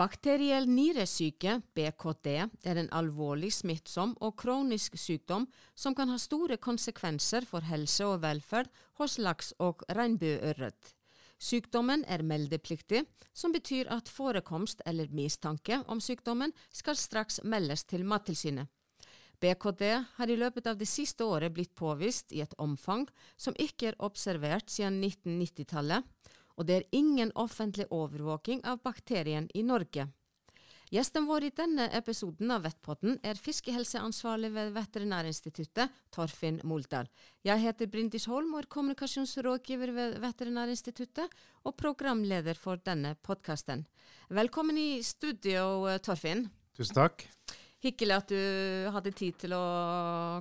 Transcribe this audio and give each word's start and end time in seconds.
Bakteriell 0.00 0.64
nyresyke, 0.64 1.58
BKD, 1.76 2.28
er 2.64 2.78
en 2.80 2.86
alvorlig 2.96 3.50
smittsom 3.52 4.14
og 4.24 4.38
kronisk 4.40 4.94
sykdom 4.96 5.44
som 5.76 5.92
kan 5.98 6.08
ha 6.08 6.16
store 6.16 6.56
konsekvenser 6.56 7.44
for 7.44 7.66
helse 7.68 8.06
og 8.08 8.22
velferd 8.22 8.70
hos 8.96 9.18
laks 9.20 9.52
og 9.60 9.84
regnbueørret. 9.92 10.94
Sykdommen 11.36 12.06
er 12.08 12.24
meldepliktig, 12.24 13.02
som 13.36 13.52
betyr 13.52 13.92
at 13.92 14.08
forekomst 14.08 14.80
eller 14.88 15.12
mistanke 15.12 15.82
om 15.84 16.00
sykdommen 16.00 16.56
skal 16.72 16.96
straks 16.96 17.42
meldes 17.44 17.84
til 17.84 18.08
Mattilsynet. 18.08 18.72
BKD 19.40 19.84
har 20.16 20.32
i 20.32 20.40
løpet 20.40 20.68
av 20.68 20.80
det 20.80 20.88
siste 20.88 21.28
året 21.28 21.52
blitt 21.52 21.76
påvist 21.76 22.32
i 22.32 22.40
et 22.40 22.56
omfang 22.56 23.04
som 23.36 23.56
ikke 23.60 23.92
er 23.92 24.00
observert 24.00 24.72
siden 24.72 25.02
1990-tallet, 25.04 26.08
og 26.56 26.66
det 26.68 26.78
er 26.78 26.88
ingen 26.96 27.32
offentlig 27.34 27.86
overvåking 27.90 28.64
av 28.64 28.80
bakterien 28.84 29.48
i 29.54 29.62
Norge. 29.66 30.08
Gjesten 30.90 31.22
vår 31.28 31.44
i 31.46 31.50
denne 31.54 31.84
episoden 31.94 32.50
av 32.50 32.64
Vettpotten 32.64 33.20
er 33.22 33.38
fiskehelseansvarlig 33.38 34.48
ved 34.50 34.72
Veterinærinstituttet, 34.74 35.92
Torfinn 36.10 36.58
Moldal. 36.66 37.06
Jeg 37.46 37.62
heter 37.62 37.86
Brindis 37.86 38.26
Holm 38.26 38.56
og 38.56 38.64
er 38.64 38.68
kommunikasjonsrådgiver 38.74 39.92
ved 39.94 40.18
Veterinærinstituttet 40.24 41.30
og 41.62 41.76
programleder 41.78 42.58
for 42.58 42.82
denne 42.82 43.14
podkasten. 43.22 43.86
Velkommen 44.34 44.82
i 44.82 44.98
studio, 45.06 45.86
Torfinn. 46.02 46.48
Tusen 46.74 46.98
takk. 46.98 47.22
Hyggelig 47.86 48.18
at 48.18 48.34
du 48.34 48.90
hadde 48.90 49.14
tid 49.14 49.38
til 49.46 49.54
å 49.54 49.64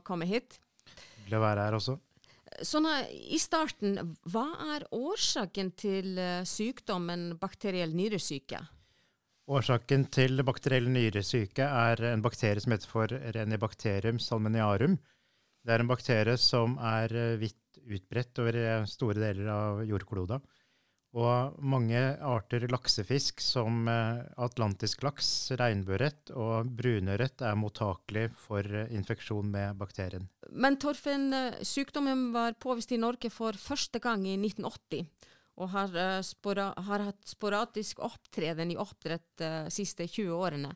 komme 0.02 0.26
hit. 0.26 0.58
Hyggelig 1.22 1.38
å 1.38 1.46
være 1.46 1.70
her 1.70 1.78
også. 1.78 2.00
Sånn 2.66 2.88
I 3.10 3.38
starten, 3.40 4.16
hva 4.28 4.48
er 4.76 4.86
årsaken 4.96 5.72
til 5.80 6.18
uh, 6.20 6.42
sykdommen 6.48 7.34
bakteriell 7.40 7.94
nyresyke? 7.96 8.60
Årsaken 9.50 10.04
til 10.14 10.44
bakteriell 10.46 10.92
nyresyke 10.94 11.66
er 11.66 12.04
en 12.12 12.22
bakterie 12.22 12.62
som 12.62 12.76
heter 12.76 12.92
for 12.92 13.14
renibacterium 13.34 14.20
salminiarum. 14.22 15.00
Det 15.66 15.74
er 15.74 15.84
en 15.84 15.90
bakterie 15.90 16.36
som 16.38 16.76
er 16.78 17.16
eh, 17.18 17.38
vidt 17.42 17.80
utbredt 17.82 18.42
over 18.44 18.60
eh, 18.62 18.86
store 18.90 19.18
deler 19.24 19.50
av 19.50 19.82
jordkloda. 19.90 20.38
Og 21.18 21.56
mange 21.66 21.98
arter 22.22 22.68
laksefisk, 22.70 23.42
som 23.42 23.88
eh, 23.90 24.20
atlantisk 24.38 25.02
laks, 25.08 25.30
regnbueørret 25.58 26.30
og 26.38 26.70
brunørret, 26.78 27.42
er 27.42 27.58
mottakelig 27.58 28.28
for 28.38 28.62
eh, 28.62 28.92
infeksjon 28.94 29.50
med 29.50 29.80
bakterien. 29.80 30.28
Men 30.54 30.78
Torfinn, 30.78 31.32
eh, 31.34 31.58
sykdommen 31.66 32.28
var 32.36 32.60
påvist 32.62 32.94
i 32.94 33.02
Norge 33.02 33.34
for 33.34 33.58
første 33.58 33.98
gang 34.04 34.28
i 34.30 34.38
1980, 34.38 35.10
og 35.60 35.74
har, 35.74 35.98
spora, 36.24 36.70
har 36.78 37.08
hatt 37.10 37.26
sporadisk 37.28 38.00
opptreden 38.06 38.70
i 38.72 38.78
oppdrett 38.80 39.42
de 39.42 39.74
siste 39.74 40.06
20 40.08 40.38
årene. 40.38 40.72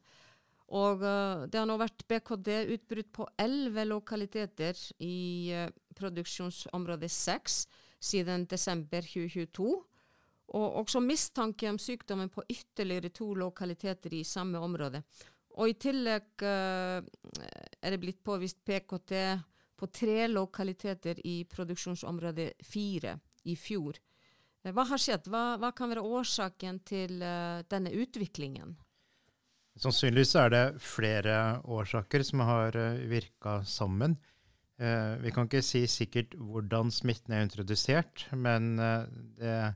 Og 0.76 1.00
det 1.48 1.56
har 1.56 1.68
nå 1.70 1.78
vært 1.80 2.04
BKD-utbrudd 2.10 3.08
på 3.16 3.30
elleve 3.40 3.86
lokaliteter 3.88 4.76
i 5.06 5.54
produksjonsområde 5.96 7.08
6 7.08 7.58
siden 8.04 8.44
desember 8.52 9.08
2022 9.08 9.72
og 10.54 10.84
også 10.84 11.02
mistanke 11.02 11.70
om 11.70 11.80
sykdommen 11.82 12.30
på 12.30 12.44
ytterligere 12.50 13.10
to 13.14 13.32
lokaliteter 13.38 14.14
i 14.14 14.24
samme 14.28 14.62
område. 14.62 15.02
Og 15.58 15.70
I 15.70 15.78
tillegg 15.78 16.46
uh, 16.46 17.02
er 17.02 17.94
det 17.94 18.02
blitt 18.02 18.22
påvist 18.26 18.62
PKT 18.66 19.14
på 19.78 19.90
tre 19.94 20.28
lokaliteter 20.30 21.20
i 21.28 21.44
produksjonsområde 21.50 22.52
fire 22.66 23.18
i 23.50 23.56
fjor. 23.60 23.98
Uh, 24.64 24.72
hva 24.74 24.86
har 24.90 25.02
skjedd? 25.02 25.30
Hva, 25.30 25.60
hva, 25.62 25.74
kan 25.76 25.94
være 25.94 26.06
årsaken 26.06 26.82
til 26.86 27.22
uh, 27.22 27.62
denne 27.70 27.94
utviklingen? 27.94 28.76
Sannsynligvis 29.82 30.36
er 30.38 30.54
det 30.54 30.66
flere 30.86 31.38
årsaker 31.66 32.22
som 32.26 32.44
har 32.46 32.76
virka 33.10 33.64
sammen. 33.66 34.14
vi 34.78 35.32
kan 35.32 35.48
ikke 35.48 35.62
si 35.66 35.88
sikkert 35.88 36.36
hvordan 36.36 36.92
smitten 36.92 37.34
er 37.34 37.42
introdusert, 37.42 38.28
men 38.34 38.76
det 38.78 39.50
er 39.50 39.74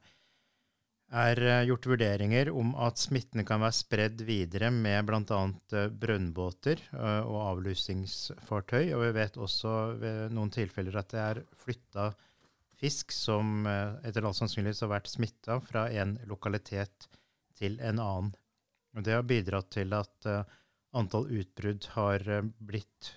eh, 1.40 1.64
gjort 1.64 1.86
vurderinger 1.88 2.50
om 2.52 2.74
at 2.84 3.00
smittene 3.00 3.46
kan 3.48 3.62
være 3.64 3.76
spredd 3.78 4.22
videre 4.28 4.68
med 4.76 5.06
bl.a. 5.08 5.40
Eh, 5.72 5.88
brønnbåter 5.88 6.82
eh, 6.92 7.22
og 7.24 7.38
avlusingsfartøy. 7.54 8.92
Og 8.92 9.06
vi 9.06 9.12
vet 9.16 9.40
også 9.40 9.76
ved 10.02 10.36
noen 10.36 10.52
tilfeller 10.52 11.00
at 11.00 11.14
det 11.14 11.22
er 11.24 11.42
flytta 11.64 12.10
fisk 12.78 13.16
som 13.16 13.66
etter 14.06 14.28
all 14.28 14.36
sannsynlighet 14.38 14.84
har 14.84 14.92
vært 14.92 15.10
smitta 15.10 15.56
fra 15.66 15.88
en 15.98 16.12
lokalitet 16.30 17.08
til 17.58 17.80
en 17.82 17.98
annen. 18.04 18.36
Og 18.94 19.06
det 19.08 19.16
har 19.16 19.26
bidratt 19.26 19.72
til 19.74 19.96
at 19.98 20.28
antall 20.94 21.26
utbrudd 21.40 21.88
har 21.96 22.22
blitt 22.62 23.16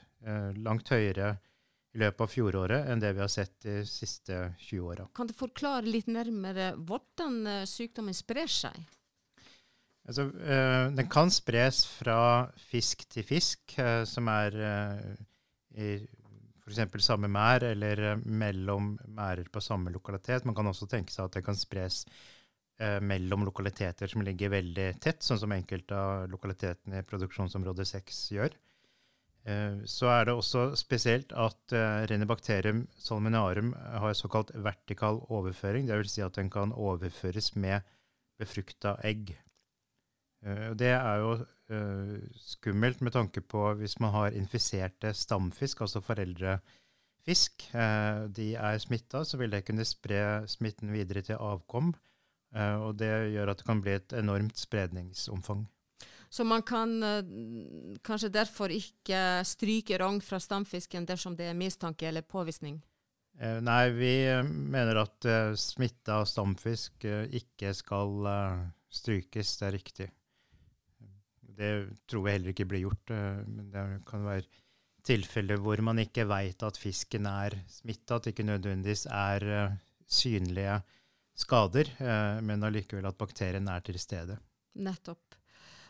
langt 0.64 0.88
høyere 0.88 1.34
i 1.90 1.98
løpet 1.98 2.22
av 2.22 2.30
fjoråret 2.30 2.88
enn 2.90 3.02
det 3.02 3.10
vi 3.16 3.22
har 3.24 3.30
sett 3.32 3.56
de 3.64 3.80
siste 3.88 4.36
20 4.62 4.86
åra. 4.92 5.06
Kan 5.16 5.30
du 5.30 5.34
forklare 5.34 5.88
litt 5.90 6.10
nærmere 6.10 6.72
hvordan 6.78 7.40
eh, 7.50 7.66
sykdommen 7.68 8.14
sprer 8.14 8.50
seg? 8.50 8.78
Altså, 10.10 10.26
øh, 10.26 10.86
den 10.96 11.08
kan 11.10 11.30
spres 11.30 11.84
fra 11.86 12.48
fisk 12.70 13.04
til 13.10 13.26
fisk, 13.26 13.76
øh, 13.78 14.04
som 14.06 14.30
er 14.32 14.56
øh, 14.70 15.10
i 15.78 15.90
f.eks. 16.64 17.04
samme 17.04 17.28
mær 17.28 17.66
eller 17.68 18.16
mellom 18.24 18.96
mærer 19.06 19.48
på 19.52 19.60
samme 19.60 19.90
lokalitet. 19.90 20.44
Man 20.44 20.54
kan 20.54 20.66
også 20.66 20.86
tenke 20.86 21.12
seg 21.12 21.26
at 21.26 21.38
det 21.38 21.44
kan 21.44 21.58
spres 21.58 22.04
mellom 23.04 23.42
lokaliteter 23.44 24.08
som 24.08 24.22
ligger 24.24 24.48
veldig 24.54 24.86
tett, 25.04 25.20
sånn 25.20 25.36
som 25.36 25.52
enkelte 25.52 25.92
av 25.92 26.30
lokalitetene 26.32 27.02
i 27.02 27.04
produksjonsområde 27.04 27.84
6 27.84 28.20
gjør. 28.32 28.54
Eh, 29.48 29.84
så 29.88 30.10
er 30.12 30.26
det 30.28 30.34
også 30.36 30.74
spesielt 30.76 31.32
at 31.32 31.72
uh, 31.72 32.04
Renibacterium 32.10 32.82
salminarum 33.00 33.72
har 33.72 34.12
såkalt 34.14 34.52
vertikal 34.54 35.22
overføring. 35.32 35.88
Dvs. 35.88 36.16
Si 36.16 36.24
at 36.24 36.36
den 36.36 36.50
kan 36.52 36.72
overføres 36.72 37.54
med 37.56 37.80
befrukta 38.38 38.96
egg. 39.04 39.32
Uh, 40.46 40.76
det 40.76 40.92
er 40.96 41.24
jo 41.24 41.40
skummelt 42.34 42.98
med 43.00 43.12
tanke 43.14 43.40
på 43.40 43.60
hvis 43.78 44.00
man 44.02 44.10
har 44.10 44.34
infiserte 44.34 45.12
stamfisk, 45.14 45.84
altså 45.84 46.00
foreldrefisk. 46.02 47.68
de 48.34 48.54
er 48.54 48.78
smitta, 48.82 49.22
så 49.24 49.38
vil 49.38 49.52
det 49.52 49.62
kunne 49.68 49.84
spre 49.86 50.48
smitten 50.50 50.90
videre 50.90 51.22
til 51.22 51.38
avkom. 51.38 51.94
og 52.50 52.98
det 52.98 53.30
gjør 53.30 53.50
at 53.50 53.58
det 53.58 53.66
kan 53.66 53.80
bli 53.80 53.92
et 53.92 54.12
enormt 54.12 54.58
spredningsomfang. 54.58 55.68
Så 56.30 56.44
man 56.46 56.62
kan 56.62 56.92
uh, 57.02 57.24
kanskje 58.06 58.30
derfor 58.30 58.70
ikke 58.70 59.42
stryke 59.46 59.98
rogn 59.98 60.20
fra 60.22 60.38
stamfisken 60.38 61.08
dersom 61.08 61.34
det 61.36 61.48
er 61.50 61.58
mistanke 61.58 62.06
eller 62.06 62.22
påvisning? 62.22 62.78
Uh, 63.40 63.58
nei, 63.66 63.90
vi 63.96 64.12
uh, 64.30 64.44
mener 64.46 65.02
at 65.02 65.26
uh, 65.26 65.58
smitta 65.58 66.20
stamfisk 66.28 67.06
ikke 67.34 67.74
skal 67.74 68.30
strykes. 68.94 69.56
Det 69.58 69.66
er 69.66 69.74
riktig. 69.74 70.08
Det 71.60 71.72
tror 72.08 72.28
jeg 72.28 72.38
heller 72.38 72.54
ikke 72.54 72.68
blir 72.70 72.86
gjort. 72.86 73.10
men 73.10 73.66
det 73.72 73.82
kan 74.08 74.22
være 74.24 74.46
tilfeller 75.04 75.58
hvor 75.60 75.82
man 75.84 75.98
ikke 75.98 76.24
veit 76.30 76.62
at 76.62 76.78
fisken 76.78 77.26
er 77.26 77.58
smitta, 77.68 78.16
at 78.16 78.24
det 78.24 78.32
ikke 78.32 78.46
nødvendigvis 78.48 79.04
er 79.10 79.76
synlige 80.06 80.78
skader, 81.36 81.90
men 82.40 82.64
allikevel 82.64 83.10
at 83.10 83.18
bakterien 83.18 83.68
er 83.68 83.84
til 83.84 83.98
stede. 84.00 84.38
Nettopp. 84.80 85.29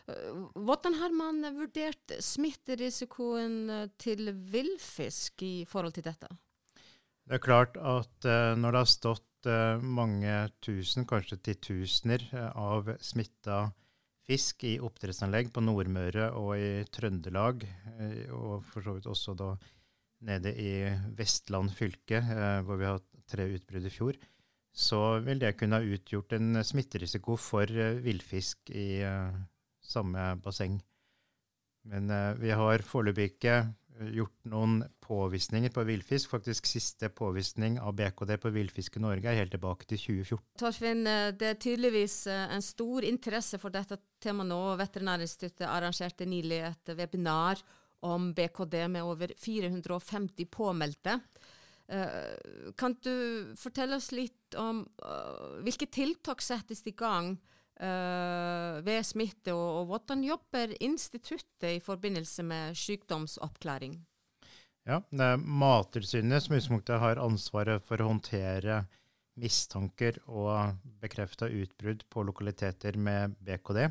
Hvordan 0.07 0.95
har 0.99 1.13
man 1.15 1.43
vurdert 1.55 2.15
smitterisikoen 2.23 3.57
eh, 3.69 3.89
til 4.01 4.31
villfisk 4.33 5.43
i 5.45 5.55
forhold 5.69 5.95
til 5.97 6.07
dette? 6.07 6.29
Det 7.29 7.37
er 7.37 7.43
klart 7.43 7.77
at 7.77 8.27
uh, 8.27 8.53
når 8.57 8.73
det 8.73 8.81
har 8.81 8.89
stått 8.89 9.27
mange 9.81 10.33
tusen, 10.61 11.07
kanskje 11.09 11.39
titusener, 11.41 12.21
av 12.53 12.91
smitta 13.01 13.71
fisk 14.29 14.67
i 14.69 14.75
oppdrettsanlegg 14.77 15.49
på 15.49 15.63
Nordmøre 15.65 16.27
og 16.37 16.51
i 16.61 16.83
Trøndelag, 16.93 17.65
og 18.37 18.61
for 18.69 18.85
så 18.85 18.93
vidt 18.93 19.07
også 19.09 19.33
da 19.39 19.47
nede 20.29 20.53
i 20.53 20.75
Vestland 21.17 21.73
fylke, 21.73 22.21
hvor 22.67 22.77
vi 22.77 22.85
har 22.85 22.99
hatt 22.99 23.25
tre 23.33 23.49
utbrudd 23.55 23.89
i 23.89 23.93
fjor, 23.95 24.21
så 24.69 25.01
vil 25.25 25.41
det 25.41 25.55
kunne 25.57 25.81
ha 25.81 25.89
utgjort 25.97 26.37
en 26.37 26.61
smitterisiko 26.61 27.33
for 27.41 27.81
villfisk 28.05 28.69
i 28.69 29.01
samme 29.91 30.31
basseng. 30.43 30.79
Men 31.89 32.09
uh, 32.09 32.33
vi 32.37 32.51
har 32.53 32.83
foreløpig 32.85 33.31
ikke 33.31 33.55
eh, 33.61 34.09
gjort 34.17 34.49
noen 34.51 34.81
påvisninger 35.01 35.73
på 35.73 35.85
villfisk. 35.87 36.29
Faktisk 36.35 36.69
siste 36.69 37.09
påvisning 37.09 37.79
av 37.81 37.95
BKD 37.97 38.35
på 38.41 38.51
villfisk 38.53 38.99
i 38.99 39.03
Norge 39.03 39.31
er 39.31 39.39
helt 39.41 39.53
tilbake 39.55 39.89
til 39.89 40.01
2014. 40.03 40.43
Torfinn, 40.61 41.05
eh, 41.09 41.31
det 41.37 41.53
er 41.53 41.61
tydeligvis 41.61 42.17
en 42.31 42.65
stor 42.65 43.07
interesse 43.07 43.59
for 43.61 43.73
dette 43.73 43.97
temaet 44.21 44.51
nå. 44.51 44.61
Veterinærinstituttet 44.81 45.65
arrangerte 45.69 46.29
nylig 46.29 46.61
et 46.69 46.93
webinar 46.99 47.63
om 48.05 48.31
BKD 48.37 48.77
med 48.89 49.05
over 49.05 49.33
450 49.37 50.47
påmeldte. 50.49 51.19
Kan 52.79 52.93
du 53.03 53.51
fortelle 53.59 53.97
oss 53.99 54.07
litt 54.15 54.55
om 54.57 54.79
hvilke 55.61 55.89
tiltak 55.91 56.41
settes 56.41 56.81
i 56.87 56.93
gang 56.97 57.35
ved 57.81 59.05
smitte, 59.07 59.55
og, 59.55 59.81
og 59.81 59.85
hvordan 59.89 60.21
jobber 60.27 60.75
instituttet 60.85 61.79
i 61.79 61.81
forbindelse 61.81 62.45
med 62.45 62.77
sykdomsoppklaring? 62.77 63.95
Ja, 64.85 64.99
det 65.13 65.27
er 65.33 65.41
Mattilsynet 65.41 66.41
som 66.41 66.55
utgangspunktet 66.55 67.01
har 67.01 67.21
ansvaret 67.21 67.83
for 67.85 68.01
å 68.01 68.09
håndtere 68.11 68.83
mistanker 69.41 70.17
og 70.27 70.77
bekrefta 71.01 71.49
utbrudd 71.49 72.03
på 72.09 72.23
lokaliteter 72.27 72.97
med 72.97 73.35
BKD. 73.45 73.85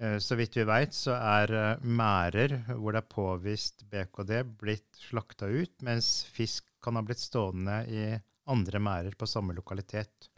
Eh, 0.00 0.16
så 0.18 0.38
vidt 0.40 0.56
vi 0.56 0.64
veit, 0.68 0.96
så 0.96 1.14
er 1.16 1.52
merder 1.52 1.84
mærer 1.84 2.56
hvor 2.72 2.96
det 2.96 3.02
er 3.02 3.12
påvist 3.12 3.84
BKD, 3.92 4.34
blitt 4.60 5.02
slakta 5.10 5.50
ut, 5.52 5.76
mens 5.86 6.24
fisk 6.32 6.66
kan 6.82 6.96
ha 6.96 7.04
blitt 7.04 7.20
stående 7.20 7.82
i 7.92 8.04
andre 8.50 8.80
mærer 8.82 9.16
på 9.20 9.28
samme 9.28 9.54
lokalitet. 9.54 10.30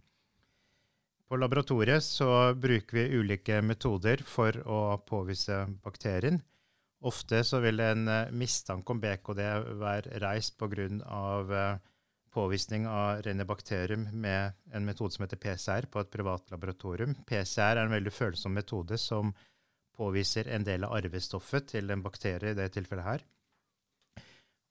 På 1.29 1.39
laboratoriet 1.39 2.05
så 2.05 2.55
bruker 2.55 2.97
vi 2.99 3.21
ulike 3.21 3.61
metoder 3.65 4.25
for 4.27 4.57
å 4.69 4.81
påvise 5.09 5.65
bakterien. 5.85 6.43
Ofte 7.03 7.41
så 7.45 7.59
vil 7.65 7.81
en 7.83 8.07
eh, 8.09 8.31
mistanke 8.31 8.95
om 8.95 9.01
BKD 9.03 9.41
være 9.81 10.21
reist 10.23 10.59
pga 10.61 11.81
påvisning 12.33 12.87
av 12.89 13.21
rene 13.27 13.45
bakterium 13.45 14.07
med 14.13 14.55
en 14.73 14.87
metode 14.87 15.13
som 15.13 15.27
heter 15.27 15.41
PCR 15.41 15.89
på 15.93 16.01
et 16.01 16.13
privat 16.13 16.47
laboratorium. 16.51 17.15
PCR 17.29 17.77
er 17.77 17.83
en 17.85 17.93
veldig 17.93 18.13
følsom 18.15 18.55
metode 18.57 18.97
som 19.01 19.35
påviser 19.97 20.49
en 20.49 20.65
del 20.65 20.87
av 20.87 20.95
arvestoffet 20.97 21.69
til 21.75 21.93
en 21.93 22.05
bakterie 22.05 22.55
i 22.55 22.57
det 22.57 22.71
tilfellet 22.73 23.05
her. 23.05 23.27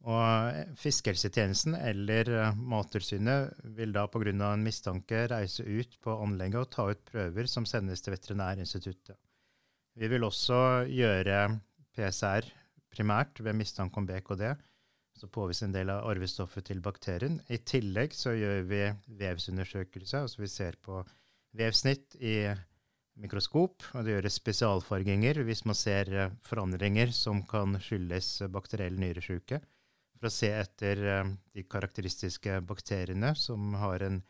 Og 0.01 0.77
Fiskehelsetjenesten 0.81 1.75
eller 1.77 2.31
eh, 2.33 2.55
Mattilsynet 2.57 3.59
vil 3.77 3.93
da 3.93 4.07
pga. 4.09 4.31
en 4.31 4.63
mistanke 4.65 5.27
reise 5.29 5.63
ut 5.63 5.99
på 6.01 6.15
anlegget 6.23 6.61
og 6.61 6.71
ta 6.73 6.87
ut 6.89 7.03
prøver 7.05 7.45
som 7.45 7.65
sendes 7.65 8.01
til 8.01 8.15
Veterinærinstituttet. 8.15 9.17
Vi 9.93 10.07
vil 10.07 10.23
også 10.23 10.87
gjøre 10.89 11.59
PCR 11.93 12.47
primært 12.89 13.39
ved 13.43 13.53
mistanke 13.53 13.97
om 13.97 14.07
BKD 14.07 14.55
så 15.21 15.27
påviser 15.27 15.67
en 15.67 15.75
del 15.75 15.91
av 15.93 16.07
arvestoffet 16.09 16.65
til 16.69 16.81
bakterien. 16.83 17.39
I 17.51 17.59
tillegg 17.67 18.15
så 18.17 18.33
gjør 18.33 18.63
vi 18.69 18.81
vevsundersøkelse, 19.21 20.23
altså 20.23 20.41
vi 20.41 20.49
ser 20.51 20.77
på 20.81 21.01
vevsnitt 21.57 22.15
i 22.17 22.35
mikroskop, 23.21 23.83
og 23.93 24.05
det 24.05 24.15
gjøres 24.15 24.39
spesialfarginger 24.39 25.41
hvis 25.45 25.65
man 25.67 25.77
ser 25.77 26.09
eh, 26.15 26.33
forandringer 26.47 27.11
som 27.13 27.43
kan 27.45 27.75
skyldes 27.83 28.47
bakteriell 28.53 28.97
nyresjuke, 29.01 29.59
for 30.21 30.29
å 30.29 30.33
se 30.33 30.51
etter 30.53 31.01
eh, 31.01 31.33
de 31.57 31.65
karakteristiske 31.65 32.59
bakteriene 32.69 33.33
som 33.35 33.73
har 33.81 34.05
en 34.05 34.21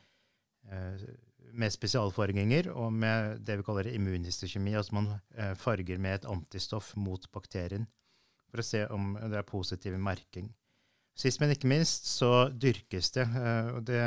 eh, 0.72 1.04
med 1.52 1.74
spesialfarginger 1.74 2.70
og 2.72 2.94
med 2.96 3.42
det 3.44 3.58
vi 3.60 3.66
kaller 3.68 3.90
immunhistokjemi, 3.92 4.72
altså 4.80 4.96
man 4.96 5.10
farger 5.60 6.00
med 6.00 6.22
et 6.22 6.28
antistoff 6.32 6.94
mot 6.96 7.26
bakterien 7.36 7.90
for 8.52 8.62
å 8.62 8.66
se 8.66 8.86
om 8.92 9.16
det 9.20 9.40
er 9.40 9.48
positiv 9.48 9.98
merking. 10.00 10.48
Sist, 11.18 11.42
men 11.42 11.54
ikke 11.54 11.70
minst, 11.72 12.08
så 12.08 12.50
dyrkes 12.50 13.12
det. 13.18 13.28
Eh, 13.28 13.72
det 13.88 14.04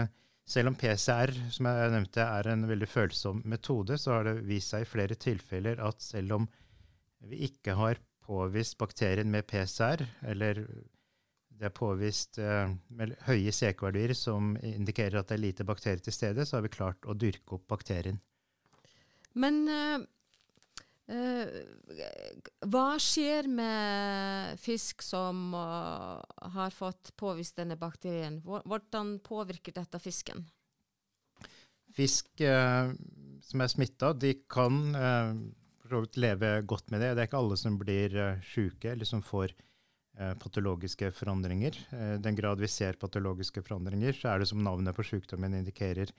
selv 0.49 0.73
om 0.73 0.77
PCR 0.77 1.33
som 1.53 1.69
jeg 1.69 1.93
nevnte, 1.95 2.25
er 2.25 2.51
en 2.53 2.67
veldig 2.69 2.89
følsom 2.91 3.41
metode, 3.49 3.97
så 4.01 4.19
har 4.19 4.29
det 4.29 4.43
vist 4.49 4.75
seg 4.75 4.85
i 4.85 4.91
flere 4.91 5.17
tilfeller 5.17 5.81
at 5.85 6.05
selv 6.05 6.39
om 6.41 6.49
vi 7.25 7.47
ikke 7.49 7.77
har 7.79 8.01
påvist 8.25 8.77
bakterien 8.81 9.31
med 9.33 9.47
PCR, 9.49 10.05
eller 10.29 10.61
det 11.59 11.69
er 11.69 11.75
påvist 11.75 12.41
uh, 12.43 12.73
høye 13.29 13.53
CK-verdier 13.55 14.15
som 14.19 14.55
indikerer 14.59 15.21
at 15.21 15.31
det 15.31 15.39
er 15.39 15.45
lite 15.47 15.67
bakterier 15.69 16.03
til 16.03 16.15
stede, 16.17 16.47
så 16.47 16.59
har 16.59 16.67
vi 16.67 16.75
klart 16.75 17.07
å 17.07 17.17
dyrke 17.19 17.59
opp 17.59 17.69
bakterien. 17.71 18.19
Men 19.35 19.63
uh, 19.69 20.03
Uh, 21.05 21.45
hva 22.65 22.95
skjer 22.97 23.45
med 23.53 24.57
fisk 24.57 25.03
som 25.05 25.51
uh, 25.53 26.17
har 26.55 26.73
fått 26.73 27.11
påvist 27.21 27.59
denne 27.61 27.77
bakterien? 27.77 28.39
Hvordan 28.41 29.19
påvirker 29.25 29.77
dette 29.77 30.01
fisken? 30.01 30.47
Fisk 31.93 32.41
uh, 32.41 32.89
som 33.45 33.61
er 33.61 33.69
smitta, 33.69 34.15
de 34.17 34.33
kan 34.49 34.81
leve 36.17 36.55
godt 36.65 36.89
med 36.89 37.05
det. 37.05 37.13
Det 37.13 37.21
er 37.21 37.29
ikke 37.29 37.43
alle 37.43 37.61
som 37.61 37.77
blir 37.79 38.17
syke 38.49 38.95
eller 38.95 39.05
som 39.05 39.21
får 39.23 39.53
patologiske 40.15 41.09
forandringer. 41.11 41.77
I 41.91 42.19
den 42.23 42.37
grad 42.39 42.61
vi 42.63 42.69
ser 42.71 42.99
patologiske 43.01 43.65
forandringer, 43.67 44.15
så 44.15 44.31
er 44.31 44.43
det 44.43 44.47
som 44.51 44.63
navnet 44.63 44.95
på 44.95 45.03
sykdommen 45.07 45.57
indikerer, 45.59 46.13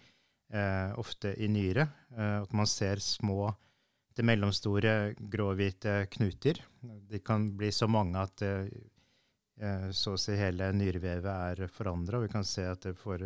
ofte 0.99 1.31
i 1.41 1.47
nyre. 1.49 1.87
at 2.11 2.51
man 2.53 2.67
ser 2.67 2.99
små 3.01 3.53
til 4.15 4.27
mellomstore 4.27 5.13
gråhvite 5.19 6.05
knuter. 6.15 6.61
De 6.81 7.19
kan 7.19 7.49
bli 7.57 7.71
så 7.71 7.87
mange 7.91 8.21
at 8.21 8.43
eh, 8.45 9.89
så 9.91 10.15
å 10.15 10.19
si 10.19 10.37
hele 10.39 10.71
nyrevevet 10.75 11.27
er 11.31 11.71
forandra, 11.71 12.19
og 12.19 12.27
vi 12.27 12.33
kan 12.33 12.47
se 12.47 12.65
at 12.67 12.87
det 12.87 12.95
får 12.99 13.25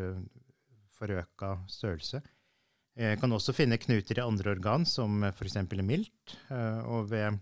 forøka 1.00 1.56
størrelse. 1.69 2.22
Vi 3.00 3.15
kan 3.22 3.31
også 3.31 3.54
finne 3.56 3.80
knuter 3.80 4.19
i 4.19 4.25
andre 4.25 4.51
organ, 4.57 4.86
som 4.86 5.24
f.eks. 5.30 5.62
milt. 5.86 6.36
Eh, 6.50 6.81
og 6.89 7.12
ved 7.13 7.39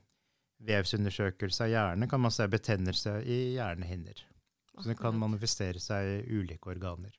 vevsundersøkelse 0.66 1.68
av 1.68 1.72
hjerne 1.72 2.10
kan 2.10 2.22
man 2.24 2.34
se 2.34 2.48
betennelse 2.50 3.20
i 3.26 3.38
hjernehinner. 3.58 4.24
Så 4.78 4.92
det 4.92 4.98
kan 5.00 5.18
manifestere 5.18 5.82
seg 5.82 6.10
i 6.12 6.38
ulike 6.38 6.70
organer. 6.70 7.16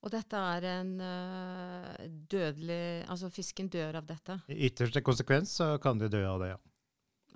Og 0.00 0.12
dette 0.14 0.38
er 0.54 0.64
en 0.70 0.94
uh, 0.96 1.88
dødelig 2.08 3.04
Altså 3.12 3.28
fisken 3.32 3.68
dør 3.68 3.98
av 4.00 4.06
dette? 4.08 4.38
I 4.48 4.70
ytterste 4.70 5.02
konsekvens 5.04 5.52
så 5.60 5.74
kan 5.82 6.00
de 6.00 6.08
dø 6.08 6.22
av 6.24 6.40
det, 6.40 6.54
ja. 6.54 6.60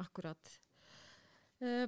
Akkurat. 0.00 0.54
Uh, 1.60 1.84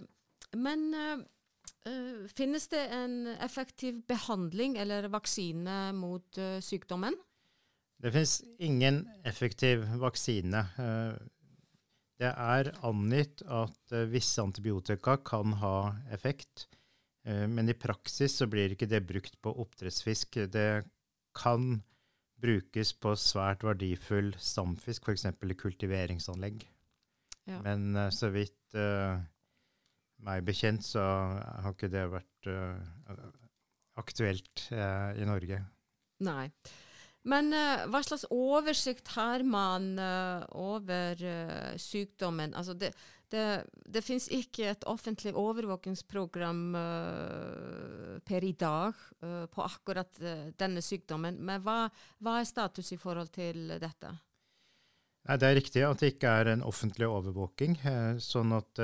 men 0.60 0.84
uh, 0.92 2.26
finnes 2.36 2.68
det 2.68 2.82
en 2.92 3.22
effektiv 3.40 4.02
behandling 4.08 4.76
eller 4.82 5.08
vaksine 5.08 5.94
mot 5.96 6.38
sykdommen? 6.60 7.16
Det 7.96 8.12
finnes 8.12 8.42
ingen 8.60 8.98
effektiv 9.24 9.86
vaksine. 10.02 10.66
Det 12.20 12.30
er 12.32 12.72
angitt 12.86 13.42
at 13.44 13.92
visse 14.08 14.40
antibiotika 14.40 15.18
kan 15.24 15.52
ha 15.60 15.76
effekt. 16.14 16.66
Eh, 17.26 17.46
men 17.50 17.68
i 17.68 17.76
praksis 17.76 18.38
så 18.40 18.48
blir 18.50 18.72
ikke 18.72 18.88
det 18.90 19.02
brukt 19.08 19.38
på 19.42 19.52
oppdrettsfisk. 19.64 20.40
Det 20.52 20.86
kan 21.36 21.80
brukes 22.40 22.92
på 23.00 23.14
svært 23.18 23.64
verdifull 23.66 24.34
stamfisk, 24.40 25.08
f.eks. 25.08 25.26
i 25.26 25.58
kultiveringsanlegg. 25.58 26.66
Ja. 27.46 27.60
Men 27.64 27.94
uh, 27.96 28.08
så 28.12 28.30
vidt 28.34 28.76
uh, 28.76 29.16
meg 30.26 30.44
bekjent, 30.46 30.84
så 30.84 31.02
har 31.02 31.72
ikke 31.72 31.90
det 31.92 32.04
vært 32.12 32.50
uh, 32.50 33.22
aktuelt 33.96 34.66
i 34.72 35.24
Norge. 35.24 35.62
Nei. 36.26 36.50
Men 37.26 37.50
hva 37.90 38.00
slags 38.06 38.22
oversikt 38.30 39.08
har 39.16 39.42
man 39.42 39.98
over 40.54 41.22
sykdommen? 41.82 42.54
Altså 42.54 42.76
det, 42.78 42.92
det, 43.30 43.64
det 43.90 44.02
fins 44.06 44.28
ikke 44.30 44.68
et 44.70 44.84
offentlig 44.86 45.32
overvåkingsprogram 45.36 46.60
uh, 46.78 48.12
per 48.26 48.44
i 48.46 48.52
dag 48.58 48.94
uh, 49.24 49.46
på 49.50 49.64
akkurat 49.64 50.20
uh, 50.22 50.46
denne 50.58 50.82
sykdommen. 50.84 51.40
Men 51.42 51.64
hva, 51.64 51.86
hva, 52.22 52.38
er 52.38 52.46
status 52.48 52.92
i 52.94 53.00
forhold 53.00 53.32
til 53.34 53.74
dette? 53.82 54.12
Nei, 55.26 55.38
det 55.42 55.48
er 55.48 55.58
riktig 55.58 55.82
at 55.82 56.02
det 56.02 56.12
ikke 56.14 56.36
er 56.38 56.52
en 56.52 56.62
offentlig 56.62 57.08
overvåking. 57.10 57.80
sånn 58.22 58.54
at 58.54 58.78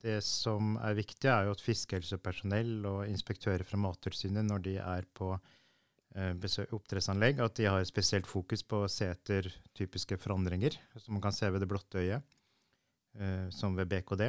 det 0.00 0.22
som 0.24 0.78
er 0.80 0.96
viktig, 0.96 1.28
er 1.28 1.44
jo 1.44 1.52
at 1.52 1.60
fiskehelsepersonell 1.60 2.86
og 2.88 3.02
inspektører 3.10 3.66
fra 3.68 3.76
Mattilsynet, 3.82 4.46
når 4.48 4.64
de 4.64 4.74
er 4.80 5.04
på 5.12 5.34
oppdrettsanlegg, 6.18 7.38
at 7.44 7.58
de 7.60 7.68
har 7.68 7.84
spesielt 7.86 8.26
fokus 8.26 8.64
på 8.66 8.82
å 8.84 8.90
se 8.90 9.06
etter 9.12 9.46
typiske 9.78 10.18
forandringer, 10.18 10.74
som 10.96 11.14
man 11.16 11.22
kan 11.24 11.36
se 11.36 11.50
ved 11.50 11.62
det 11.62 11.70
blotte 11.70 12.02
øyet. 12.02 12.26
Eh, 13.18 13.48
som 13.50 13.76
ved 13.76 13.88
BKD. 13.90 14.28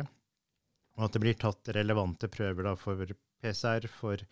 Og 0.98 1.06
at 1.06 1.16
det 1.16 1.22
blir 1.24 1.36
tatt 1.40 1.70
relevante 1.76 2.30
prøver 2.32 2.72
for 2.80 3.12
PCR, 3.40 3.86
for 3.92 4.24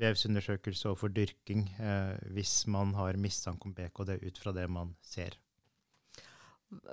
vevsundersøkelse 0.00 0.90
og 0.90 0.98
for 1.00 1.12
dyrking 1.12 1.66
eh, 1.80 2.18
hvis 2.34 2.66
man 2.72 2.94
har 2.98 3.18
mistanke 3.20 3.68
om 3.68 3.74
BKD 3.76 4.18
ut 4.20 4.40
fra 4.40 4.52
det 4.56 4.66
man 4.70 4.94
ser. 5.04 5.38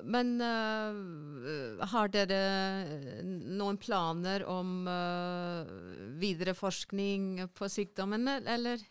Men 0.03 0.33
uh, 0.43 1.85
har 1.87 2.09
dere 2.11 2.39
noen 3.31 3.77
planer 3.79 4.43
om 4.43 4.81
uh, 4.83 5.69
videre 6.19 6.51
forskning 6.51 7.45
på 7.55 7.69
sykdommen, 7.71 8.27
eller? 8.27 8.83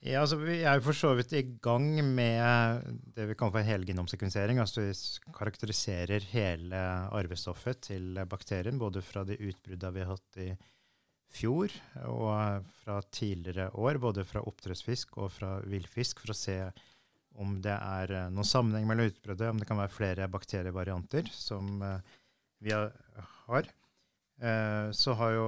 Ja, 0.00 0.22
altså 0.22 0.38
Vi 0.40 0.62
er 0.64 0.78
jo 0.78 0.84
for 0.86 0.96
så 0.96 1.10
vidt 1.18 1.32
i 1.36 1.42
gang 1.60 1.90
med 2.00 2.86
det 3.12 3.26
vi 3.28 3.34
kaller 3.36 3.58
for 3.58 3.68
helgenomsekvensering. 3.68 4.60
Altså 4.62 4.86
vi 4.86 4.94
karakteriserer 5.36 6.24
hele 6.32 6.80
arvestoffet 7.12 7.82
til 7.90 8.16
bakterien, 8.30 8.80
både 8.80 9.02
fra 9.04 9.26
de 9.28 9.36
utbruddene 9.36 9.92
vi 9.98 10.04
har 10.06 10.14
hatt 10.14 10.40
i 10.40 10.48
fjor 11.30 11.74
og 12.08 12.64
fra 12.80 12.96
tidligere 13.12 13.68
år, 13.76 14.00
både 14.02 14.24
fra 14.26 14.40
oppdrettsfisk 14.40 15.18
og 15.20 15.30
fra 15.36 15.58
villfisk, 15.68 16.24
for 16.24 16.32
å 16.32 16.38
se 16.38 16.56
om 17.40 17.58
det 17.62 17.76
er 17.76 18.14
uh, 18.16 18.32
noen 18.32 18.48
sammenheng 18.48 18.88
mellom 18.88 19.12
utbruddet, 19.12 19.52
om 19.52 19.60
det 19.60 19.68
kan 19.68 19.78
være 19.78 19.94
flere 19.94 20.30
bakterievarianter 20.32 21.28
som 21.30 21.76
uh, 21.84 22.00
vi 22.64 22.72
har. 22.72 23.70
Uh, 24.40 24.88
så 24.96 25.14
har 25.20 25.36
jo 25.36 25.46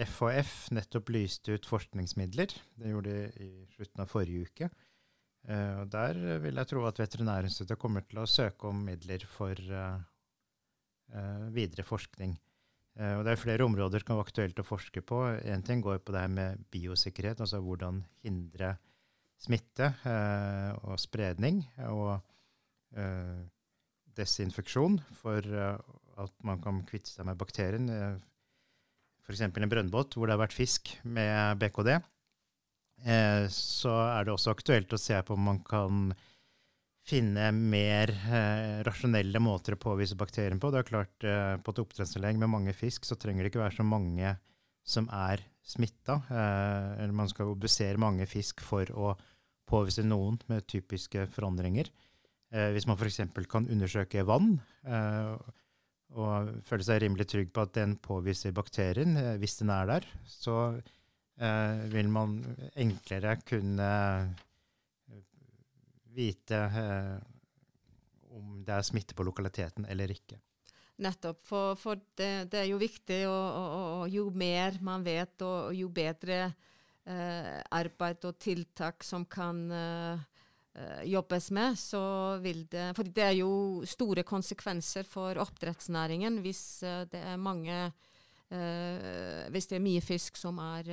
FHF 0.00 0.70
nettopp 0.76 1.10
lyste 1.12 1.56
ut 1.58 1.68
forskningsmidler. 1.68 2.54
Det 2.80 2.92
gjorde 2.92 3.16
de 3.16 3.46
i 3.46 3.50
slutten 3.74 4.04
av 4.04 4.10
forrige 4.10 4.48
uke. 4.48 4.70
og 5.50 5.90
Der 5.92 6.20
vil 6.44 6.60
jeg 6.60 6.68
tro 6.70 6.84
at 6.88 7.00
Veterinærinstituttet 7.00 7.80
kommer 7.80 8.04
til 8.08 8.20
å 8.22 8.28
søke 8.28 8.68
om 8.68 8.84
midler 8.86 9.24
for 9.28 9.56
videre 11.52 11.84
forskning. 11.84 12.36
Eh, 12.98 13.14
og 13.16 13.24
det 13.24 13.34
er 13.34 13.40
flere 13.40 13.66
områder 13.66 14.02
som 14.02 14.10
kan 14.10 14.18
være 14.18 14.28
aktuelt 14.28 14.62
å 14.62 14.66
forske 14.66 15.02
på. 15.06 15.22
Én 15.46 15.64
ting 15.66 15.82
går 15.84 16.02
på 16.02 16.14
det 16.14 16.24
her 16.24 16.32
med 16.32 16.64
biosikkerhet, 16.74 17.42
altså 17.42 17.62
hvordan 17.64 18.02
hindre 18.24 18.74
smitte 19.40 19.92
eh, 20.04 20.72
og 20.84 20.98
spredning. 21.00 21.62
Og 21.88 22.18
eh, 22.98 23.40
desinfeksjon 24.18 24.98
for 25.14 25.46
uh, 25.54 25.78
at 26.20 26.32
man 26.44 26.58
kan 26.60 26.80
kvitte 26.84 27.08
seg 27.12 27.24
med 27.28 27.38
bakterien. 27.40 27.86
F.eks. 29.30 29.46
en 29.46 29.70
brønnbåt 29.70 30.16
hvor 30.16 30.26
det 30.26 30.34
har 30.34 30.42
vært 30.42 30.56
fisk 30.56 30.90
med 31.06 31.60
BKD. 31.60 31.94
Eh, 33.06 33.46
så 33.54 33.94
er 34.10 34.26
det 34.26 34.34
også 34.34 34.52
aktuelt 34.52 34.92
å 34.92 35.00
se 35.00 35.16
på 35.24 35.36
om 35.36 35.48
man 35.52 35.62
kan 35.64 36.10
finne 37.06 37.48
mer 37.56 38.12
eh, 38.12 38.82
rasjonelle 38.86 39.40
måter 39.42 39.74
å 39.74 39.80
påvise 39.80 40.18
bakterien 40.18 40.60
på. 40.60 40.70
Det 40.70 40.82
er 40.82 40.90
klart, 40.90 41.16
eh, 41.24 41.56
På 41.62 41.72
et 41.72 41.82
oppdrettsanlegg 41.82 42.38
med 42.38 42.52
mange 42.52 42.74
fisk 42.76 43.08
så 43.08 43.16
trenger 43.16 43.44
det 43.44 43.52
ikke 43.52 43.64
være 43.64 43.78
så 43.78 43.86
mange 43.86 44.34
som 44.84 45.08
er 45.14 45.42
smitta. 45.64 46.20
Eh, 46.28 47.02
eller 47.04 47.16
man 47.16 47.30
skal 47.30 47.52
obdusere 47.54 48.00
mange 48.00 48.26
fisk 48.28 48.60
for 48.64 48.90
å 48.92 49.14
påvise 49.70 50.04
noen 50.04 50.40
med 50.50 50.66
typiske 50.68 51.26
forandringer. 51.30 51.88
Eh, 52.50 52.70
hvis 52.74 52.86
man 52.90 52.98
f.eks. 52.98 53.22
kan 53.48 53.68
undersøke 53.70 54.26
vann 54.26 54.56
eh, 54.84 55.36
og 56.18 56.54
føler 56.66 56.86
seg 56.86 57.02
rimelig 57.04 57.28
trygg 57.30 57.52
på 57.54 57.64
at 57.66 57.74
den 57.76 57.96
påviser 58.02 58.54
bakterien, 58.56 59.16
eh, 59.16 59.36
hvis 59.42 59.60
den 59.62 59.74
er 59.74 59.94
der, 59.96 60.08
så 60.26 60.56
vil 61.40 62.10
man 62.12 62.34
enklere 62.76 63.30
kunne 63.48 63.86
vite 66.12 66.56
eh, 66.56 67.16
om 68.36 68.62
det 68.64 68.76
er 68.76 68.86
smitte 68.86 69.16
på 69.16 69.26
lokaliteten 69.26 69.86
eller 69.90 70.12
ikke. 70.12 70.38
Nettopp, 71.00 71.40
for, 71.48 71.78
for 71.80 72.00
det, 72.18 72.50
det, 72.52 72.58
er 72.60 72.68
jo 72.68 72.80
viktig, 72.80 73.22
og, 73.28 73.46
og, 73.56 73.84
og, 74.02 74.02
jo 74.12 74.26
mer 74.36 74.76
man 74.84 75.04
vet, 75.06 75.32
og, 75.46 75.72
jo 75.74 75.88
bedre 75.96 76.42
eh, 77.08 77.56
arbeid 77.72 78.26
og 78.28 78.36
tiltak 78.42 79.06
som 79.06 79.24
kan 79.24 79.62
eh, 79.72 80.12
eh, 80.12 80.26
jobbes 81.04 81.50
med, 81.50 81.78
så 81.78 82.02
vil 82.42 82.64
det 82.70 82.92
For 82.96 83.06
det 83.06 83.24
er 83.24 83.36
jo 83.40 83.82
store 83.88 84.22
konsekvenser 84.26 85.08
for 85.08 85.38
oppdrettsnæringen 85.42 86.40
hvis 86.44 86.82
eh, 86.86 87.04
det 87.10 87.22
er 87.32 87.40
mange 87.40 87.78
eh, 88.50 89.48
Hvis 89.50 89.70
det 89.70 89.78
er 89.78 89.84
mye 89.84 90.02
fisk 90.04 90.38
som 90.38 90.58
er 90.62 90.90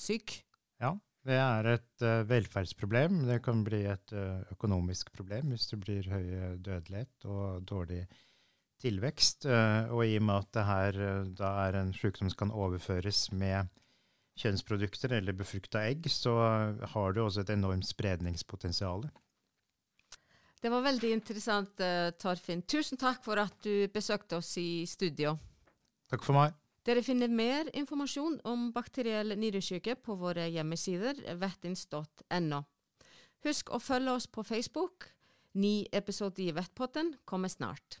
syk. 0.00 0.38
Ja, 0.80 0.94
det 1.24 1.36
er 1.40 1.70
et 1.70 2.04
uh, 2.04 2.28
velferdsproblem. 2.28 3.22
Det 3.28 3.40
kan 3.44 3.62
bli 3.64 3.84
et 3.88 4.12
uh, 4.12 4.44
økonomisk 4.52 5.12
problem 5.16 5.54
hvis 5.54 5.70
det 5.70 5.78
blir 5.80 6.10
høy 6.10 6.26
dødelighet 6.60 7.24
og 7.24 7.64
dårlig 7.64 8.02
tilvekst. 8.84 9.46
Uh, 9.48 9.88
og 9.94 10.04
i 10.04 10.18
og 10.18 10.26
med 10.28 10.42
at 10.42 10.50
det 10.52 10.66
her 10.68 11.00
da 11.40 11.54
er 11.64 11.80
en 11.80 11.94
sykdom 11.96 12.28
som 12.28 12.44
kan 12.44 12.52
overføres 12.52 13.30
med 13.32 13.72
kjønnsprodukter 14.40 15.14
eller 15.18 15.36
befrukta 15.36 15.84
egg, 15.88 16.08
så 16.10 16.34
har 16.94 17.14
du 17.14 17.22
også 17.24 17.44
et 17.44 17.54
enormt 17.54 17.86
spredningspotensial. 17.86 19.06
Det 20.64 20.72
var 20.72 20.84
veldig 20.86 21.10
interessant, 21.12 21.80
Torfinn. 22.18 22.64
Tusen 22.64 22.98
takk 22.98 23.20
for 23.26 23.38
at 23.42 23.56
du 23.66 23.84
besøkte 23.92 24.38
oss 24.40 24.54
i 24.58 24.86
studio. 24.88 25.36
Takk 26.10 26.24
for 26.24 26.36
meg. 26.38 26.54
Dere 26.84 27.00
finner 27.04 27.32
mer 27.32 27.68
informasjon 27.72 28.38
om 28.48 28.68
bakteriell 28.72 29.32
nyresyke 29.40 29.96
på 30.04 30.16
våre 30.20 30.50
hjemmesider 30.52 31.22
vettins.no. 31.40 32.60
Husk 33.44 33.72
å 33.72 33.80
følge 33.80 34.16
oss 34.18 34.26
på 34.28 34.44
Facebook. 34.44 35.08
Ny 35.56 35.86
episode 35.92 36.42
i 36.44 36.52
Vettpotten 36.52 37.14
kommer 37.28 37.52
snart. 37.52 38.00